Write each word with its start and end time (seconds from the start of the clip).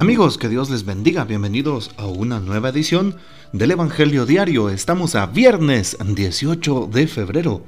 Amigos, 0.00 0.38
que 0.38 0.48
Dios 0.48 0.70
les 0.70 0.86
bendiga. 0.86 1.24
Bienvenidos 1.24 1.90
a 1.98 2.06
una 2.06 2.40
nueva 2.40 2.70
edición 2.70 3.16
del 3.52 3.72
Evangelio 3.72 4.24
Diario. 4.24 4.70
Estamos 4.70 5.14
a 5.14 5.26
viernes 5.26 5.98
18 6.02 6.88
de 6.90 7.06
febrero. 7.06 7.62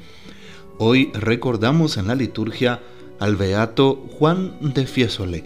Hoy 0.78 1.12
recordamos 1.12 1.98
en 1.98 2.06
la 2.06 2.14
liturgia 2.14 2.80
al 3.20 3.36
beato 3.36 4.08
Juan 4.18 4.56
de 4.72 4.86
Fiesole. 4.86 5.44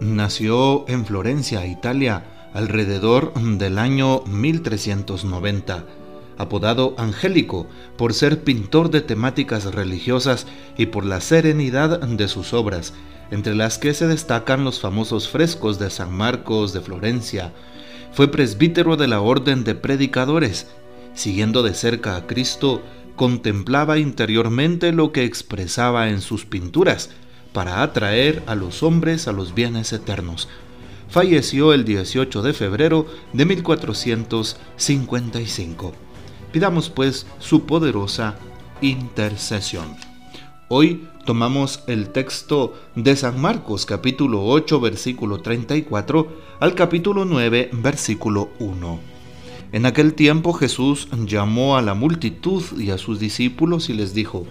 Nació 0.00 0.86
en 0.86 1.06
Florencia, 1.06 1.66
Italia, 1.66 2.50
alrededor 2.52 3.32
del 3.32 3.78
año 3.78 4.20
1390 4.26 5.86
apodado 6.38 6.94
Angélico 6.96 7.66
por 7.96 8.14
ser 8.14 8.42
pintor 8.42 8.90
de 8.90 9.02
temáticas 9.02 9.74
religiosas 9.74 10.46
y 10.76 10.86
por 10.86 11.04
la 11.04 11.20
serenidad 11.20 12.00
de 12.00 12.28
sus 12.28 12.54
obras, 12.54 12.94
entre 13.30 13.54
las 13.54 13.76
que 13.78 13.92
se 13.92 14.06
destacan 14.06 14.64
los 14.64 14.80
famosos 14.80 15.28
frescos 15.28 15.78
de 15.78 15.90
San 15.90 16.10
Marcos 16.12 16.72
de 16.72 16.80
Florencia. 16.80 17.52
Fue 18.12 18.28
presbítero 18.28 18.96
de 18.96 19.08
la 19.08 19.20
Orden 19.20 19.64
de 19.64 19.74
Predicadores. 19.74 20.68
Siguiendo 21.14 21.62
de 21.62 21.74
cerca 21.74 22.16
a 22.16 22.26
Cristo, 22.26 22.80
contemplaba 23.16 23.98
interiormente 23.98 24.92
lo 24.92 25.12
que 25.12 25.24
expresaba 25.24 26.08
en 26.08 26.20
sus 26.20 26.46
pinturas, 26.46 27.10
para 27.52 27.82
atraer 27.82 28.44
a 28.46 28.54
los 28.54 28.84
hombres 28.84 29.26
a 29.26 29.32
los 29.32 29.54
bienes 29.54 29.92
eternos. 29.92 30.48
Falleció 31.08 31.72
el 31.72 31.84
18 31.84 32.42
de 32.42 32.52
febrero 32.52 33.06
de 33.32 33.46
1455. 33.46 36.07
Pidamos 36.52 36.88
pues 36.88 37.26
su 37.38 37.66
poderosa 37.66 38.36
intercesión. 38.80 39.96
Hoy 40.68 41.06
tomamos 41.26 41.84
el 41.86 42.08
texto 42.08 42.74
de 42.94 43.16
San 43.16 43.38
Marcos 43.38 43.84
capítulo 43.84 44.46
8 44.46 44.80
versículo 44.80 45.42
34 45.42 46.28
al 46.60 46.74
capítulo 46.74 47.26
9 47.26 47.68
versículo 47.72 48.48
1. 48.60 48.98
En 49.72 49.84
aquel 49.84 50.14
tiempo 50.14 50.54
Jesús 50.54 51.08
llamó 51.26 51.76
a 51.76 51.82
la 51.82 51.92
multitud 51.92 52.62
y 52.78 52.92
a 52.92 52.98
sus 52.98 53.20
discípulos 53.20 53.90
y 53.90 53.92
les 53.92 54.14
dijo, 54.14 54.46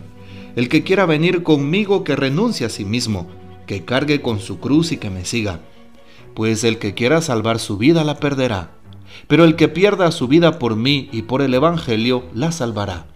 El 0.56 0.70
que 0.70 0.84
quiera 0.84 1.08
venir 1.08 1.42
conmigo 1.42 2.04
que 2.04 2.16
renuncie 2.16 2.68
a 2.68 2.70
sí 2.70 2.86
mismo, 2.86 3.28
que 3.66 3.86
cargue 3.86 4.22
con 4.22 4.40
su 4.40 4.60
cruz 4.60 4.92
y 4.92 4.98
que 4.98 5.10
me 5.10 5.26
siga, 5.26 5.62
pues 6.36 6.64
el 6.64 6.78
que 6.78 6.94
quiera 6.94 7.22
salvar 7.22 7.58
su 7.58 7.78
vida 7.78 8.04
la 8.04 8.20
perderá 8.20 8.77
pero 9.28 9.44
el 9.44 9.56
que 9.56 9.68
pierda 9.68 10.12
su 10.12 10.28
vida 10.28 10.60
por 10.60 10.76
mí 10.76 11.10
y 11.12 11.24
por 11.24 11.42
el 11.42 11.54
Evangelio 11.54 12.24
la 12.34 12.52
salvará. 12.52 13.08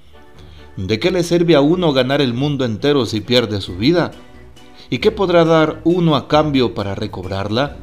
¿De 0.78 1.00
qué 1.00 1.12
le 1.12 1.24
sirve 1.24 1.56
a 1.56 1.62
uno 1.62 1.94
ganar 1.94 2.22
el 2.22 2.34
mundo 2.34 2.66
entero 2.66 3.06
si 3.06 3.22
pierde 3.22 3.62
su 3.62 3.76
vida? 3.76 4.12
¿Y 4.90 5.00
qué 5.00 5.12
podrá 5.12 5.46
dar 5.46 5.82
uno 5.84 6.16
a 6.16 6.28
cambio 6.28 6.74
para 6.74 6.96
recobrarla? 6.96 7.78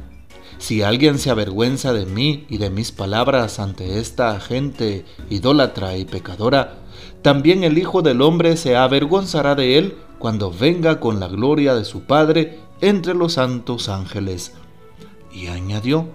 Si 0.57 0.81
alguien 0.81 1.19
se 1.19 1.29
avergüenza 1.29 1.93
de 1.93 2.05
mí 2.05 2.45
y 2.49 2.57
de 2.57 2.69
mis 2.69 2.91
palabras 2.91 3.59
ante 3.59 3.99
esta 3.99 4.39
gente 4.39 5.05
idólatra 5.29 5.97
y 5.97 6.05
pecadora, 6.05 6.79
también 7.21 7.63
el 7.63 7.77
Hijo 7.77 8.01
del 8.01 8.21
Hombre 8.21 8.57
se 8.57 8.75
avergonzará 8.75 9.55
de 9.55 9.77
él 9.77 9.95
cuando 10.19 10.51
venga 10.51 10.99
con 10.99 11.19
la 11.19 11.27
gloria 11.27 11.75
de 11.75 11.85
su 11.85 12.01
Padre 12.01 12.59
entre 12.81 13.13
los 13.13 13.33
santos 13.33 13.87
ángeles. 13.87 14.53
Y 15.31 15.47
añadió, 15.47 16.07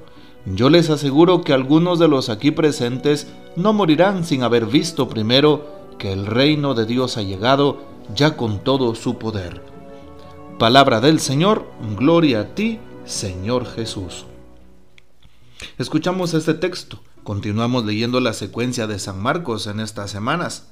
yo 0.47 0.69
les 0.69 0.91
aseguro 0.91 1.42
que 1.42 1.53
algunos 1.53 1.98
de 1.98 2.09
los 2.09 2.28
aquí 2.28 2.50
presentes 2.50 3.27
no 3.56 3.73
morirán 3.73 4.25
sin 4.25 4.42
haber 4.42 4.67
visto 4.67 5.09
primero 5.09 5.67
que 5.98 6.12
el 6.12 6.27
reino 6.27 6.75
de 6.75 6.84
Dios 6.84 7.17
ha 7.17 7.23
llegado 7.23 7.83
ya 8.14 8.36
con 8.36 8.62
todo 8.62 8.95
su 8.95 9.19
poder. 9.19 9.62
Palabra 10.59 11.01
del 11.01 11.19
Señor, 11.19 11.67
gloria 11.98 12.41
a 12.41 12.55
ti, 12.55 12.79
Señor 13.07 13.67
Jesús. 13.67 14.27
Escuchamos 15.79 16.35
este 16.35 16.52
texto, 16.52 17.01
continuamos 17.23 17.86
leyendo 17.86 18.20
la 18.20 18.35
secuencia 18.35 18.86
de 18.86 18.98
San 18.98 19.23
Marcos 19.23 19.67
en 19.67 19.80
estas 19.80 20.11
semanas. 20.11 20.69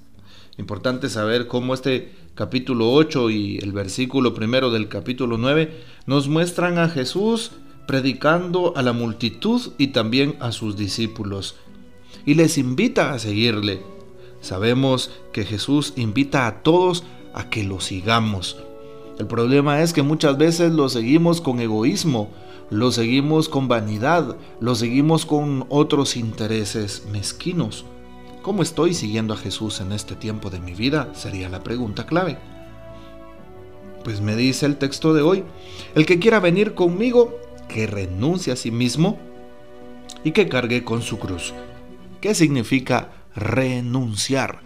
Importante 0.59 1.09
saber 1.09 1.47
cómo 1.47 1.73
este 1.73 2.13
capítulo 2.35 2.93
8 2.93 3.31
y 3.31 3.57
el 3.59 3.73
versículo 3.73 4.35
primero 4.35 4.71
del 4.71 4.89
capítulo 4.89 5.39
9 5.39 5.83
nos 6.05 6.29
muestran 6.29 6.79
a 6.79 6.91
Jesús 6.91 7.53
predicando 7.87 8.75
a 8.77 8.83
la 8.83 8.93
multitud 8.93 9.73
y 9.79 9.89
también 9.89 10.37
a 10.41 10.53
sus 10.53 10.77
discípulos, 10.77 11.57
y 12.25 12.35
les 12.35 12.59
invita 12.59 13.13
a 13.13 13.19
seguirle. 13.19 13.83
Sabemos 14.41 15.11
que 15.33 15.45
Jesús 15.45 15.93
invita 15.97 16.47
a 16.47 16.63
todos 16.63 17.05
a 17.35 17.49
que 17.49 17.65
lo 17.65 17.81
sigamos. 17.81 18.57
El 19.19 19.27
problema 19.27 19.83
es 19.83 19.93
que 19.93 20.03
muchas 20.03 20.39
veces 20.39 20.73
lo 20.73 20.89
seguimos 20.89 21.41
con 21.41 21.61
egoísmo, 21.61 22.31
lo 22.71 22.91
seguimos 22.91 23.49
con 23.49 23.69
vanidad, 23.69 24.37
lo 24.61 24.75
seguimos 24.75 25.27
con 25.27 25.67
otros 25.69 26.17
intereses 26.17 27.07
mezquinos. 27.13 27.85
¿Cómo 28.43 28.63
estoy 28.63 28.95
siguiendo 28.95 29.35
a 29.35 29.37
Jesús 29.37 29.81
en 29.81 29.93
este 29.93 30.17
tiempo 30.17 30.51
de 30.51 30.59
mi 30.59 30.73
vida? 30.73 31.11
Sería 31.15 31.49
la 31.49 31.63
pregunta 31.63 32.07
clave. 32.07 32.39
Pues 34.03 34.21
me 34.21 34.35
dice 34.35 34.67
el 34.67 34.79
texto 34.79 35.15
de 35.15 35.23
hoy, 35.23 35.45
el 35.95 36.07
que 36.07 36.19
quiera 36.19 36.41
venir 36.41 36.75
conmigo, 36.75 37.39
que 37.73 37.87
renuncie 37.87 38.53
a 38.53 38.57
sí 38.57 38.71
mismo 38.71 39.19
y 40.25 40.33
que 40.33 40.49
cargue 40.49 40.85
con 40.85 41.03
su 41.03 41.19
cruz. 41.19 41.53
¿Qué 42.21 42.35
significa 42.35 43.11
renunciar? 43.35 44.61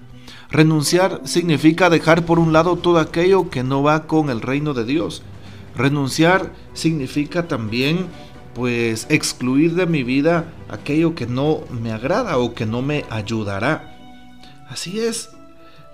Renunciar 0.51 1.23
significa 1.25 1.89
dejar 1.89 2.27
por 2.27 2.39
un 2.39 2.53
lado 2.53 2.77
todo 2.77 2.99
aquello 2.99 3.49
que 3.49 3.63
no 3.63 3.83
va 3.83 4.07
con 4.07 4.29
el 4.29 4.43
reino 4.43 4.75
de 4.75 4.85
Dios. 4.85 5.23
Renunciar 5.77 6.53
significa 6.75 7.49
también 7.49 8.07
pues 8.55 9.07
excluir 9.11 9.75
de 9.75 9.87
mi 9.87 10.03
vida 10.03 10.53
aquello 10.69 11.15
que 11.15 11.27
no 11.27 11.61
me 11.71 11.93
agrada 11.93 12.39
o 12.39 12.55
que 12.55 12.67
no 12.67 12.83
me 12.83 13.05
ayudará. 13.11 13.97
Así 14.69 14.99
es, 14.99 15.31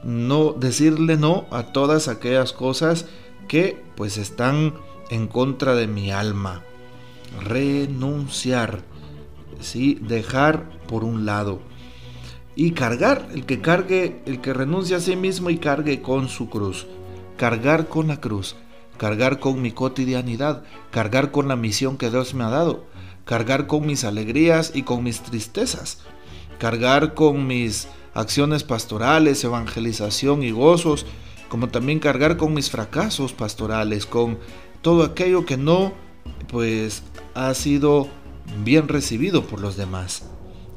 no 0.05 0.53
decirle 0.53 1.17
no 1.17 1.47
a 1.51 1.65
todas 1.65 2.09
aquellas 2.09 2.53
cosas 2.53 3.07
que 3.49 3.83
pues 3.97 4.17
están 4.17 4.75
en 5.11 5.27
contra 5.27 5.75
de 5.75 5.87
mi 5.87 6.11
alma 6.11 6.63
renunciar, 7.41 8.83
¿sí? 9.61 9.99
dejar 10.01 10.69
por 10.87 11.05
un 11.05 11.25
lado 11.25 11.61
y 12.55 12.73
cargar, 12.73 13.29
el 13.33 13.47
que 13.47 13.61
cargue, 13.61 14.21
el 14.27 14.41
que 14.41 14.53
renuncie 14.53 14.97
a 14.97 15.01
sí 15.01 15.17
mismo 15.17 15.51
y 15.51 15.59
cargue 15.59 16.03
con 16.03 16.29
su 16.29 16.51
cruz, 16.51 16.87
cargar 17.37 17.89
con 17.89 18.09
la 18.09 18.21
cruz, 18.21 18.57
cargar 18.99 19.41
con 19.41 19.63
mi 19.63 19.73
cotidianidad, 19.73 20.63
cargar 20.91 21.31
con 21.31 21.49
la 21.49 21.57
misión 21.57 21.97
que 21.97 22.11
Dios 22.11 22.35
me 22.35 22.45
ha 22.45 22.51
dado, 22.51 22.85
cargar 23.25 23.67
con 23.67 23.87
mis 23.87 24.05
alegrías 24.05 24.73
y 24.75 24.83
con 24.83 25.03
mis 25.03 25.23
tristezas, 25.23 26.01
cargar 26.59 27.15
con 27.15 27.47
mis 27.47 27.89
acciones 28.15 28.65
pastorales, 28.65 29.43
evangelización 29.45 30.43
y 30.43 30.51
gozos, 30.51 31.07
como 31.49 31.69
también 31.69 32.01
cargar 32.01 32.37
con 32.37 32.53
mis 32.53 32.71
fracasos 32.71 33.33
pastorales, 33.33 34.05
con 34.05 34.39
todo 34.83 35.05
aquello 35.05 35.47
que 35.47 35.57
no 35.57 35.95
pues 36.49 37.03
ha 37.35 37.53
sido 37.55 38.09
bien 38.65 38.89
recibido 38.89 39.45
por 39.45 39.61
los 39.61 39.77
demás. 39.77 40.25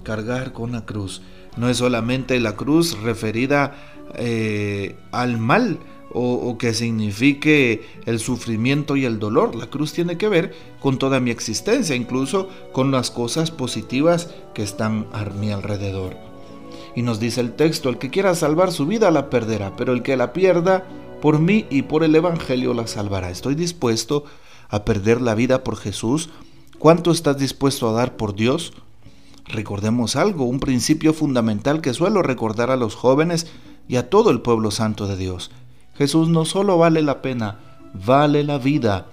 Cargar 0.03 0.53
con 0.53 0.71
la 0.71 0.85
cruz 0.85 1.21
no 1.57 1.69
es 1.69 1.77
solamente 1.77 2.39
la 2.39 2.55
cruz 2.55 2.99
referida 3.01 3.75
eh, 4.15 4.95
al 5.11 5.37
mal 5.37 5.79
o, 6.17 6.57
que 6.57 6.73
signifique 6.73 7.83
el 8.05 8.19
sufrimiento 8.19 8.95
y 8.95 9.03
el 9.03 9.19
dolor. 9.19 9.53
La 9.53 9.67
cruz 9.67 9.91
tiene 9.91 10.17
que 10.17 10.29
ver 10.29 10.53
con 10.79 10.97
toda 10.97 11.19
mi 11.19 11.29
existencia, 11.29 11.93
incluso 11.93 12.47
con 12.71 12.89
las 12.89 13.11
cosas 13.11 13.51
positivas 13.51 14.33
que 14.53 14.63
están 14.63 15.07
a 15.11 15.25
mi 15.25 15.51
alrededor. 15.51 16.15
Y 16.95 17.01
nos 17.01 17.19
dice 17.19 17.41
el 17.41 17.51
texto, 17.51 17.89
el 17.89 17.97
que 17.97 18.09
quiera 18.09 18.33
salvar 18.33 18.71
su 18.71 18.85
vida 18.85 19.11
la 19.11 19.29
perderá, 19.29 19.75
pero 19.75 19.91
el 19.91 20.03
que 20.03 20.15
la 20.15 20.31
pierda, 20.31 20.85
por 21.21 21.39
mí 21.39 21.65
y 21.69 21.81
por 21.81 22.05
el 22.05 22.15
Evangelio 22.15 22.73
la 22.73 22.87
salvará. 22.87 23.29
Estoy 23.29 23.55
dispuesto 23.55 24.23
a 24.23 24.44
perder 24.69 25.21
la 25.21 25.35
vida 25.35 25.63
por 25.63 25.77
Jesús? 25.77 26.29
¿Cuánto 26.79 27.11
estás 27.11 27.37
dispuesto 27.37 27.89
a 27.89 27.93
dar 27.93 28.17
por 28.17 28.35
Dios? 28.35 28.73
Recordemos 29.45 30.15
algo, 30.15 30.45
un 30.45 30.59
principio 30.59 31.13
fundamental 31.13 31.81
que 31.81 31.93
suelo 31.93 32.21
recordar 32.21 32.71
a 32.71 32.75
los 32.75 32.95
jóvenes 32.95 33.47
y 33.87 33.97
a 33.97 34.09
todo 34.09 34.31
el 34.31 34.41
pueblo 34.41 34.71
santo 34.71 35.07
de 35.07 35.15
Dios. 35.15 35.51
Jesús 35.97 36.29
no 36.29 36.45
solo 36.45 36.77
vale 36.77 37.01
la 37.01 37.21
pena, 37.21 37.59
vale 37.93 38.43
la 38.43 38.57
vida. 38.57 39.07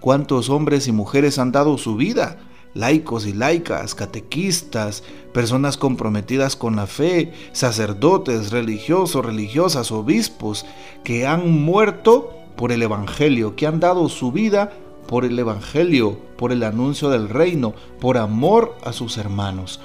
¿Cuántos 0.00 0.48
hombres 0.50 0.86
y 0.86 0.92
mujeres 0.92 1.38
han 1.38 1.52
dado 1.52 1.78
su 1.78 1.96
vida? 1.96 2.38
Laicos 2.74 3.26
y 3.26 3.32
laicas, 3.32 3.94
catequistas, 3.94 5.02
personas 5.32 5.76
comprometidas 5.76 6.54
con 6.54 6.76
la 6.76 6.86
fe, 6.86 7.32
sacerdotes, 7.52 8.52
religiosos, 8.52 9.24
religiosas, 9.24 9.90
obispos, 9.90 10.64
que 11.02 11.26
han 11.26 11.50
muerto 11.50 12.32
por 12.56 12.70
el 12.70 12.82
Evangelio, 12.82 13.56
que 13.56 13.66
han 13.66 13.80
dado 13.80 14.08
su 14.08 14.30
vida 14.30 14.72
por 15.10 15.24
el 15.24 15.36
Evangelio, 15.36 16.16
por 16.36 16.52
el 16.52 16.62
anuncio 16.62 17.10
del 17.10 17.28
reino, 17.28 17.74
por 17.98 18.16
amor 18.16 18.76
a 18.84 18.92
sus 18.92 19.18
hermanos. 19.18 19.80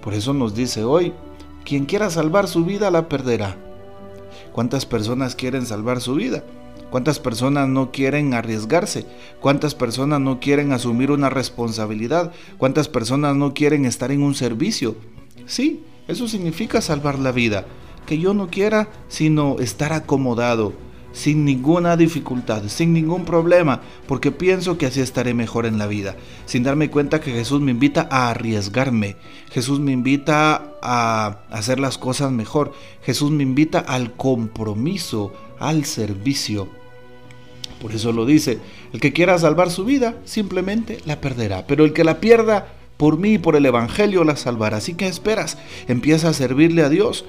Por 0.00 0.14
eso 0.14 0.34
nos 0.34 0.54
dice 0.54 0.84
hoy, 0.84 1.12
quien 1.64 1.84
quiera 1.84 2.10
salvar 2.10 2.46
su 2.46 2.64
vida 2.64 2.92
la 2.92 3.08
perderá. 3.08 3.56
¿Cuántas 4.52 4.86
personas 4.86 5.34
quieren 5.34 5.66
salvar 5.66 6.00
su 6.00 6.14
vida? 6.14 6.44
¿Cuántas 6.92 7.18
personas 7.18 7.68
no 7.68 7.90
quieren 7.90 8.34
arriesgarse? 8.34 9.04
¿Cuántas 9.40 9.74
personas 9.74 10.20
no 10.20 10.38
quieren 10.38 10.70
asumir 10.70 11.10
una 11.10 11.28
responsabilidad? 11.28 12.30
¿Cuántas 12.56 12.86
personas 12.86 13.34
no 13.34 13.54
quieren 13.54 13.84
estar 13.84 14.12
en 14.12 14.22
un 14.22 14.36
servicio? 14.36 14.94
Sí, 15.44 15.82
eso 16.06 16.28
significa 16.28 16.80
salvar 16.80 17.18
la 17.18 17.32
vida. 17.32 17.66
Que 18.06 18.16
yo 18.16 18.32
no 18.32 18.46
quiera, 18.46 18.90
sino 19.08 19.58
estar 19.58 19.92
acomodado, 19.92 20.72
sin 21.12 21.44
ninguna 21.44 21.96
dificultad, 21.96 22.62
sin 22.68 22.92
ningún 22.92 23.24
problema, 23.24 23.80
porque 24.06 24.32
pienso 24.32 24.78
que 24.78 24.86
así 24.86 25.00
estaré 25.00 25.34
mejor 25.34 25.66
en 25.66 25.78
la 25.78 25.86
vida, 25.86 26.16
sin 26.46 26.62
darme 26.62 26.90
cuenta 26.90 27.20
que 27.20 27.32
Jesús 27.32 27.60
me 27.60 27.70
invita 27.70 28.08
a 28.10 28.30
arriesgarme, 28.30 29.16
Jesús 29.50 29.80
me 29.80 29.92
invita 29.92 30.76
a 30.82 31.38
hacer 31.50 31.78
las 31.78 31.98
cosas 31.98 32.32
mejor, 32.32 32.72
Jesús 33.02 33.30
me 33.30 33.42
invita 33.42 33.78
al 33.78 34.12
compromiso, 34.12 35.32
al 35.58 35.84
servicio. 35.84 36.68
Por 37.80 37.92
eso 37.92 38.12
lo 38.12 38.24
dice, 38.24 38.60
el 38.92 39.00
que 39.00 39.12
quiera 39.12 39.38
salvar 39.38 39.70
su 39.70 39.84
vida, 39.84 40.14
simplemente 40.24 40.98
la 41.04 41.20
perderá, 41.20 41.66
pero 41.66 41.84
el 41.84 41.92
que 41.92 42.04
la 42.04 42.20
pierda, 42.20 42.68
por 42.96 43.18
mí 43.18 43.32
y 43.32 43.38
por 43.38 43.56
el 43.56 43.66
Evangelio 43.66 44.22
la 44.22 44.36
salvará. 44.36 44.76
Así 44.76 44.94
que 44.94 45.08
esperas, 45.08 45.58
empieza 45.88 46.28
a 46.28 46.32
servirle 46.32 46.82
a 46.82 46.88
Dios 46.88 47.24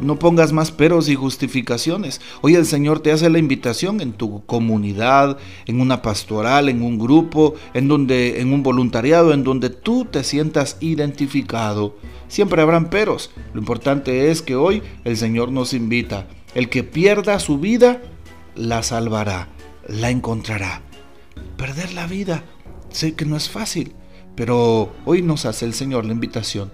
no 0.00 0.18
pongas 0.18 0.52
más 0.52 0.70
peros 0.70 1.08
y 1.08 1.14
justificaciones. 1.14 2.20
Hoy 2.42 2.54
el 2.54 2.66
Señor 2.66 3.00
te 3.00 3.12
hace 3.12 3.30
la 3.30 3.38
invitación 3.38 4.00
en 4.00 4.12
tu 4.12 4.44
comunidad, 4.46 5.38
en 5.66 5.80
una 5.80 6.02
pastoral, 6.02 6.68
en 6.68 6.82
un 6.82 6.98
grupo, 6.98 7.54
en 7.74 7.88
donde 7.88 8.40
en 8.40 8.52
un 8.52 8.62
voluntariado, 8.62 9.32
en 9.32 9.44
donde 9.44 9.70
tú 9.70 10.04
te 10.04 10.24
sientas 10.24 10.76
identificado. 10.80 11.96
Siempre 12.28 12.62
habrán 12.62 12.90
peros. 12.90 13.30
Lo 13.52 13.60
importante 13.60 14.30
es 14.30 14.42
que 14.42 14.56
hoy 14.56 14.82
el 15.04 15.16
Señor 15.16 15.52
nos 15.52 15.72
invita. 15.72 16.26
El 16.54 16.68
que 16.68 16.82
pierda 16.82 17.38
su 17.38 17.58
vida, 17.58 18.00
la 18.54 18.82
salvará, 18.82 19.48
la 19.86 20.10
encontrará. 20.10 20.82
Perder 21.56 21.92
la 21.92 22.06
vida, 22.06 22.44
sé 22.90 23.14
que 23.14 23.24
no 23.24 23.36
es 23.36 23.48
fácil, 23.48 23.94
pero 24.34 24.92
hoy 25.04 25.22
nos 25.22 25.44
hace 25.44 25.66
el 25.66 25.74
Señor 25.74 26.04
la 26.04 26.12
invitación 26.12 26.70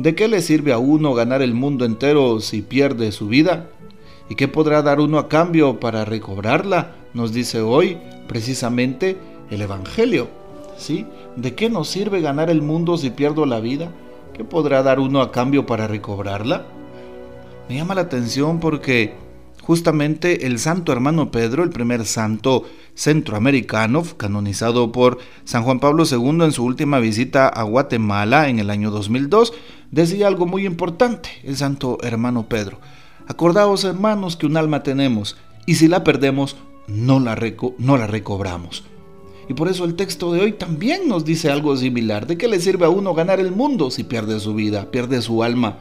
¿De 0.00 0.14
qué 0.14 0.28
le 0.28 0.40
sirve 0.40 0.72
a 0.72 0.78
uno 0.78 1.12
ganar 1.12 1.42
el 1.42 1.52
mundo 1.52 1.84
entero 1.84 2.40
si 2.40 2.62
pierde 2.62 3.12
su 3.12 3.28
vida? 3.28 3.68
¿Y 4.30 4.34
qué 4.34 4.48
podrá 4.48 4.80
dar 4.80 4.98
uno 4.98 5.18
a 5.18 5.28
cambio 5.28 5.78
para 5.78 6.06
recobrarla? 6.06 6.92
Nos 7.12 7.34
dice 7.34 7.60
hoy 7.60 7.98
precisamente 8.26 9.18
el 9.50 9.60
Evangelio. 9.60 10.28
¿Sí? 10.78 11.04
¿De 11.36 11.54
qué 11.54 11.68
nos 11.68 11.88
sirve 11.88 12.22
ganar 12.22 12.48
el 12.48 12.62
mundo 12.62 12.96
si 12.96 13.10
pierdo 13.10 13.44
la 13.44 13.60
vida? 13.60 13.92
¿Qué 14.32 14.42
podrá 14.42 14.82
dar 14.82 15.00
uno 15.00 15.20
a 15.20 15.30
cambio 15.30 15.66
para 15.66 15.86
recobrarla? 15.86 16.64
Me 17.68 17.74
llama 17.76 17.94
la 17.94 18.00
atención 18.00 18.58
porque 18.58 19.12
justamente 19.60 20.46
el 20.46 20.58
santo 20.58 20.92
hermano 20.92 21.30
Pedro, 21.30 21.62
el 21.62 21.70
primer 21.70 22.06
santo 22.06 22.64
centroamericano, 22.94 24.02
canonizado 24.16 24.92
por 24.92 25.18
San 25.44 25.62
Juan 25.62 25.80
Pablo 25.80 26.04
II 26.10 26.44
en 26.44 26.52
su 26.52 26.64
última 26.64 26.98
visita 26.98 27.48
a 27.48 27.62
Guatemala 27.62 28.48
en 28.48 28.58
el 28.58 28.70
año 28.70 28.90
2002, 28.90 29.52
decía 29.90 30.26
algo 30.26 30.46
muy 30.46 30.66
importante, 30.66 31.30
el 31.44 31.56
santo 31.56 31.98
hermano 32.02 32.48
Pedro. 32.48 32.78
Acordaos 33.26 33.84
hermanos 33.84 34.36
que 34.36 34.46
un 34.46 34.56
alma 34.56 34.82
tenemos 34.82 35.36
y 35.66 35.76
si 35.76 35.88
la 35.88 36.04
perdemos 36.04 36.56
no 36.86 37.20
la, 37.20 37.38
no 37.78 37.96
la 37.96 38.06
recobramos. 38.06 38.84
Y 39.48 39.54
por 39.54 39.68
eso 39.68 39.84
el 39.84 39.96
texto 39.96 40.32
de 40.32 40.40
hoy 40.40 40.52
también 40.52 41.08
nos 41.08 41.24
dice 41.24 41.50
algo 41.50 41.76
similar. 41.76 42.26
¿De 42.26 42.38
qué 42.38 42.46
le 42.46 42.60
sirve 42.60 42.86
a 42.86 42.88
uno 42.88 43.14
ganar 43.14 43.40
el 43.40 43.50
mundo 43.50 43.90
si 43.90 44.04
pierde 44.04 44.38
su 44.38 44.54
vida, 44.54 44.90
pierde 44.92 45.22
su 45.22 45.42
alma? 45.42 45.78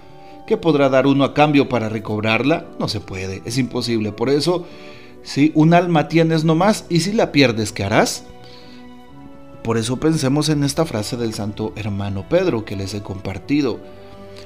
¿Qué 0.47 0.57
podrá 0.57 0.89
dar 0.89 1.05
uno 1.05 1.23
a 1.23 1.35
cambio 1.35 1.69
para 1.69 1.89
recobrarla? 1.89 2.65
No 2.79 2.87
se 2.87 2.99
puede, 2.99 3.43
es 3.45 3.59
imposible. 3.59 4.11
Por 4.11 4.29
eso, 4.29 4.65
si 5.23 5.51
un 5.55 5.73
alma 5.73 6.07
tienes 6.07 6.43
nomás 6.43 6.85
y 6.89 7.01
si 7.01 7.11
la 7.11 7.31
pierdes, 7.31 7.71
¿qué 7.71 7.83
harás? 7.83 8.23
Por 9.63 9.77
eso 9.77 9.97
pensemos 9.97 10.49
en 10.49 10.63
esta 10.63 10.85
frase 10.85 11.17
del 11.17 11.33
santo 11.33 11.73
hermano 11.75 12.27
Pedro 12.27 12.65
que 12.65 12.75
les 12.75 12.93
he 12.93 13.01
compartido. 13.01 13.79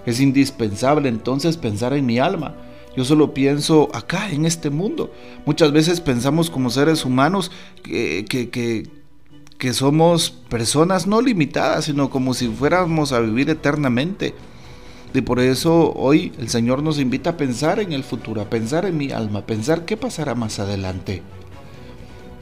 Es 0.06 0.20
indispensable 0.20 1.08
entonces 1.08 1.58
pensar 1.58 1.94
en 1.94 2.06
mi 2.06 2.20
alma. 2.20 2.56
Yo 2.96 3.06
solo 3.06 3.34
pienso 3.34 3.90
acá, 3.94 4.30
en 4.32 4.46
este 4.46 4.70
mundo. 4.70 5.12
Muchas 5.46 5.72
veces 5.72 6.02
pensamos 6.02 6.50
como 6.50 6.70
seres 6.70 7.06
humanos 7.06 7.52
que, 7.82 8.26
que, 8.30 8.50
que, 8.50 9.74
somos 9.74 10.30
personas 10.30 11.08
no 11.08 11.22
limitadas, 11.22 11.86
sino 11.86 12.10
como 12.10 12.34
si 12.34 12.48
fuéramos 12.50 13.12
a 13.12 13.20
vivir 13.20 13.50
eternamente. 13.50 14.36
Y 15.14 15.22
por 15.22 15.40
eso 15.40 15.94
hoy 15.94 16.32
el 16.40 16.50
Señor 16.50 16.82
nos 16.82 17.00
invita 17.00 17.32
a 17.32 17.38
pensar 17.38 17.80
en 17.80 17.94
el 17.94 18.04
futuro, 18.04 18.42
a 18.42 18.50
pensar 18.50 18.86
en 18.86 18.98
mi 18.98 19.12
alma, 19.12 19.40
a 19.40 19.46
pensar 19.46 19.86
qué 19.86 19.96
pasará 19.96 20.34
más 20.34 20.60
adelante. 20.60 21.22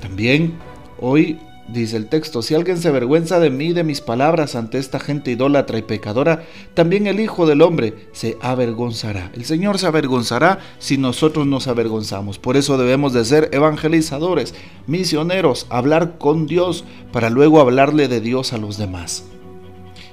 También 0.02 0.54
hoy 1.00 1.38
Dice 1.72 1.96
el 1.96 2.08
texto, 2.08 2.42
si 2.42 2.54
alguien 2.54 2.80
se 2.80 2.90
avergüenza 2.90 3.40
de 3.40 3.50
mí, 3.50 3.72
de 3.72 3.86
mis 3.86 4.02
palabras 4.02 4.56
ante 4.56 4.78
esta 4.78 5.00
gente 5.00 5.32
idólatra 5.32 5.78
y 5.78 5.84
pecadora, 5.84 6.44
también 6.74 7.08
el 7.08 7.22
Hijo 7.22 7.46
del 7.46 7.62
Hombre 7.62 8.10
se 8.12 8.38
avergonzará. 8.42 9.32
El 9.34 9.46
Señor 9.46 9.80
se 9.80 9.88
avergonzará 9.88 10.60
si 10.80 10.98
nosotros 10.98 11.48
nos 11.48 11.68
avergonzamos. 11.68 12.40
Por 12.40 12.58
eso 12.58 12.78
debemos 12.78 13.14
de 13.14 13.24
ser 13.24 13.50
evangelizadores, 13.54 14.54
misioneros, 14.86 15.66
hablar 15.70 16.18
con 16.18 16.46
Dios 16.46 16.84
para 17.14 17.30
luego 17.30 17.62
hablarle 17.62 18.10
de 18.10 18.20
Dios 18.20 18.52
a 18.52 18.58
los 18.58 18.78
demás. 18.78 19.24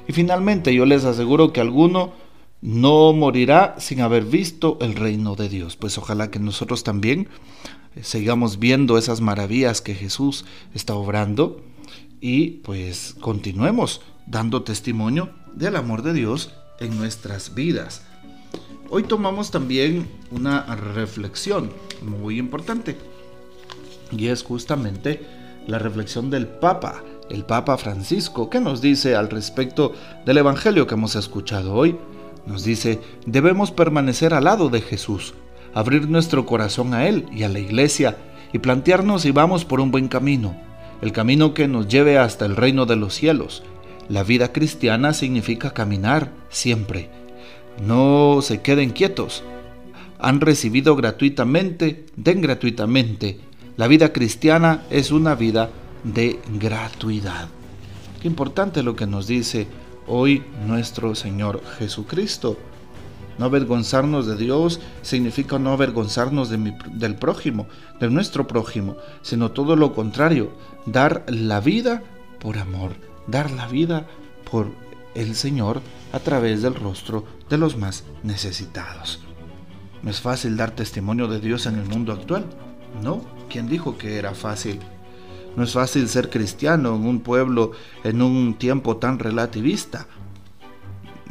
Y 0.06 0.12
finalmente 0.12 0.72
yo 0.72 0.87
les 0.87 1.04
aseguro 1.04 1.52
que 1.52 1.61
alguno 1.61 2.12
no 2.60 3.12
morirá 3.12 3.76
sin 3.78 4.00
haber 4.00 4.25
visto 4.25 4.78
el 4.81 4.94
reino 4.94 5.34
de 5.37 5.49
Dios. 5.49 5.76
Pues 5.76 5.99
ojalá 5.99 6.31
que 6.31 6.38
nosotros 6.38 6.84
también 6.84 7.28
sigamos 8.02 8.58
viendo 8.58 8.99
esas 8.99 9.20
maravillas 9.20 9.81
que 9.81 9.94
Jesús 9.94 10.44
está 10.75 10.94
obrando 10.94 11.62
y 12.20 12.50
pues 12.62 13.14
continuemos 13.20 14.00
dando 14.26 14.62
testimonio 14.62 15.31
del 15.55 15.76
amor 15.76 16.02
de 16.02 16.12
Dios 16.12 16.52
en 16.81 16.96
nuestras 16.99 17.55
vidas. 17.55 18.02
Hoy 18.90 19.02
tomamos 19.02 19.50
también 19.50 20.08
una 20.31 20.62
reflexión 20.75 21.70
muy 22.02 22.38
importante 22.38 22.96
y 24.11 24.28
es 24.28 24.43
justamente 24.43 25.20
la 25.66 25.78
reflexión 25.78 26.31
del 26.31 26.46
Papa, 26.46 27.02
el 27.28 27.44
Papa 27.44 27.76
Francisco, 27.76 28.49
que 28.49 28.61
nos 28.61 28.81
dice 28.81 29.14
al 29.14 29.28
respecto 29.28 29.93
del 30.25 30.38
Evangelio 30.38 30.87
que 30.87 30.94
hemos 30.94 31.14
escuchado 31.14 31.75
hoy. 31.75 31.99
Nos 32.49 32.65
dice, 32.65 32.99
debemos 33.27 33.71
permanecer 33.71 34.33
al 34.33 34.45
lado 34.45 34.71
de 34.71 34.81
Jesús, 34.81 35.35
abrir 35.75 36.09
nuestro 36.09 36.47
corazón 36.47 36.95
a 36.95 37.07
Él 37.07 37.26
y 37.31 37.43
a 37.43 37.49
la 37.50 37.59
iglesia 37.59 38.17
y 38.55 38.59
plantearnos 38.59 39.23
si 39.23 39.33
vamos 39.33 39.67
por 39.67 39.81
un 39.81 39.90
buen 39.90 40.09
camino, 40.09 40.57
el 41.02 41.12
camino 41.12 41.52
que 41.52 41.69
nos 41.69 41.88
lleve 41.88 42.17
hasta 42.17 42.47
el 42.47 42.57
reino 42.57 42.87
de 42.87 42.97
los 42.97 43.14
cielos. 43.14 43.62
La 44.09 44.23
vida 44.23 44.50
cristiana 44.50 45.12
significa 45.12 45.75
caminar 45.75 46.33
siempre. 46.49 47.11
No 47.87 48.40
se 48.40 48.62
queden 48.62 48.90
quietos. 48.90 49.45
Han 50.19 50.40
recibido 50.40 50.97
gratuitamente, 50.97 52.07
den 52.17 52.40
gratuitamente. 52.40 53.38
La 53.76 53.88
vida 53.88 54.14
cristiana 54.14 54.85
es 54.88 55.12
una 55.12 55.35
vida 55.35 55.69
de 56.02 56.38
gratuidad. 56.59 57.49
Qué 58.23 58.26
importante 58.26 58.83
lo 58.83 58.97
que 58.97 59.07
nos 59.07 59.26
dice 59.26 59.67
hoy 60.09 60.45
nuestro 60.67 61.15
Señor 61.15 61.62
Jesucristo. 61.79 62.57
No 63.38 63.45
avergonzarnos 63.45 64.27
de 64.27 64.37
Dios 64.37 64.81
significa 65.03 65.59
no 65.61 65.73
avergonzarnos 65.73 66.50
del 66.50 67.15
prójimo, 67.15 67.69
de 68.00 68.11
nuestro 68.11 68.49
prójimo, 68.49 68.97
sino 69.23 69.53
todo 69.53 69.77
lo 69.77 69.95
contrario, 69.95 70.50
dar 70.87 71.25
la 71.29 71.61
vida 71.61 72.03
por 72.41 72.59
amor, 72.59 72.93
dar 73.29 73.53
la 73.53 73.69
vida 73.69 74.09
por 74.50 74.73
el 75.15 75.37
Señor 75.37 75.83
a 76.12 76.19
través 76.19 76.62
del 76.62 76.75
rostro 76.75 77.25
de 77.49 77.59
los 77.59 77.77
más 77.77 78.05
necesitados. 78.25 79.21
No 80.03 80.11
es 80.11 80.21
fácil 80.21 80.57
dar 80.57 80.73
testimonio 80.73 81.29
de 81.29 81.41
Dios 81.41 81.67
en 81.67 81.77
el 81.77 81.85
mundo 81.85 82.12
actual, 82.12 82.45
¿no? 83.03 83.21
¿Quién 83.49 83.69
dijo 83.69 83.99
que 83.99 84.19
era 84.19 84.35
fácil? 84.35 84.81
No 85.57 85.64
es 85.64 85.73
fácil 85.73 86.09
ser 86.09 86.31
cristiano 86.31 86.95
en 86.95 87.07
un 87.07 87.21
pueblo 87.21 87.73
en 88.05 88.23
un 88.23 88.59
tiempo 88.59 88.97
tan 88.97 89.19
relativista 89.19 90.07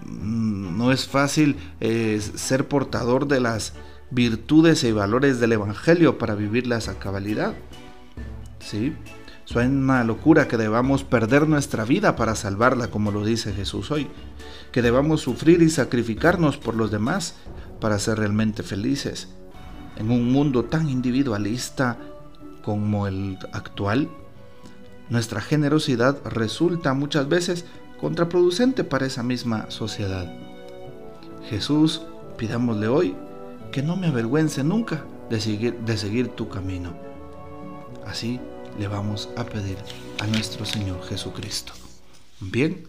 no 0.07 0.91
es 0.91 1.07
fácil 1.07 1.57
eh, 1.79 2.21
ser 2.35 2.67
portador 2.67 3.27
de 3.27 3.39
las 3.39 3.73
virtudes 4.09 4.83
y 4.83 4.91
valores 4.91 5.39
del 5.39 5.53
Evangelio 5.53 6.17
para 6.17 6.35
vivirlas 6.35 6.87
a 6.87 6.99
cabalidad. 6.99 7.55
¿Sí? 8.59 8.95
Suena 9.45 9.71
una 9.71 10.03
locura 10.03 10.47
que 10.47 10.57
debamos 10.57 11.03
perder 11.03 11.47
nuestra 11.47 11.85
vida 11.85 12.15
para 12.15 12.35
salvarla, 12.35 12.89
como 12.89 13.11
lo 13.11 13.25
dice 13.25 13.53
Jesús 13.53 13.91
hoy. 13.91 14.07
Que 14.71 14.81
debamos 14.81 15.21
sufrir 15.21 15.61
y 15.61 15.69
sacrificarnos 15.69 16.57
por 16.57 16.75
los 16.75 16.91
demás 16.91 17.35
para 17.79 17.99
ser 17.99 18.19
realmente 18.19 18.63
felices. 18.63 19.29
En 19.95 20.11
un 20.11 20.31
mundo 20.31 20.65
tan 20.65 20.89
individualista 20.89 21.97
como 22.67 23.07
el 23.07 23.39
actual, 23.53 24.09
nuestra 25.07 25.39
generosidad 25.39 26.21
resulta 26.25 26.93
muchas 26.93 27.29
veces 27.29 27.63
contraproducente 28.01 28.83
para 28.83 29.05
esa 29.05 29.23
misma 29.23 29.71
sociedad. 29.71 30.29
Jesús, 31.49 32.01
pidámosle 32.37 32.89
hoy 32.89 33.15
que 33.71 33.81
no 33.81 33.95
me 33.95 34.07
avergüence 34.07 34.65
nunca 34.65 35.05
de 35.29 35.39
seguir, 35.39 36.27
tu 36.35 36.49
camino. 36.49 36.93
Así 38.05 38.41
le 38.77 38.89
vamos 38.89 39.29
a 39.37 39.45
pedir 39.45 39.77
a 40.19 40.27
nuestro 40.27 40.65
Señor 40.65 41.01
Jesucristo. 41.07 41.71
Bien, 42.41 42.83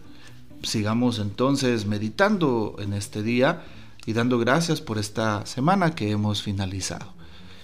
sigamos 0.61 1.19
entonces 1.19 1.85
meditando 1.85 2.75
en 2.79 2.91
este 2.91 3.23
día 3.23 3.63
y 4.05 4.11
dando 4.11 4.39
gracias 4.39 4.81
por 4.81 4.97
esta 4.97 5.45
semana 5.45 5.95
que 5.95 6.11
hemos 6.11 6.43
finalizado. 6.43 7.18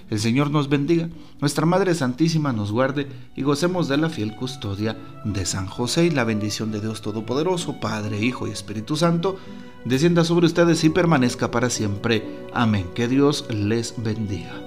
El 0.09 0.19
Señor 0.19 0.51
nos 0.51 0.69
bendiga, 0.69 1.09
nuestra 1.41 1.65
Madre 1.65 1.95
Santísima 1.95 2.53
nos 2.53 2.71
guarde 2.71 3.07
y 3.35 3.41
gocemos 3.41 3.88
de 3.88 3.97
la 3.97 4.09
fiel 4.09 4.35
custodia 4.35 4.97
de 5.24 5.45
San 5.45 5.65
José 5.65 6.05
y 6.05 6.12
la 6.12 6.24
bendición 6.24 6.71
de 6.71 6.79
Dios 6.79 7.01
Todopoderoso, 7.01 7.79
Padre, 7.79 8.24
Hijo 8.24 8.47
y 8.47 8.51
Espíritu 8.51 8.95
Santo, 8.95 9.38
descienda 9.83 10.24
sobre 10.24 10.45
ustedes 10.45 10.83
y 10.83 10.89
permanezca 10.89 11.50
para 11.50 11.69
siempre. 11.69 12.24
Amén. 12.53 12.88
Que 12.93 13.07
Dios 13.07 13.45
les 13.50 13.95
bendiga. 13.97 14.64